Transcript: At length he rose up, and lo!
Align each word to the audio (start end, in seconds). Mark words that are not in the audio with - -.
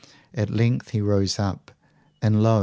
At 0.33 0.49
length 0.49 0.89
he 0.89 0.99
rose 0.99 1.37
up, 1.37 1.69
and 2.23 2.41
lo! 2.41 2.59